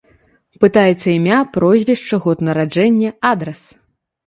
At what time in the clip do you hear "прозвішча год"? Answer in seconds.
1.59-2.37